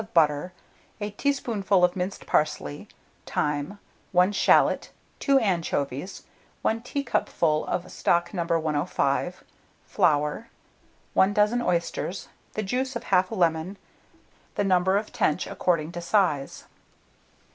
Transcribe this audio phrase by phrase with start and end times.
[0.01, 0.51] of butter,
[0.97, 2.87] 1 teaspoonful of minced parsley,
[3.27, 3.77] thyme,
[4.13, 4.89] 1 shalot,
[5.19, 6.23] 2 anchovies,
[6.63, 8.43] 1 teacupful of stock No.
[8.45, 9.43] 105,
[9.85, 10.49] flour,
[11.13, 13.77] 1 dozen oysters, the juice of 1/2 lemon;
[14.55, 16.65] the number of tench, according to size.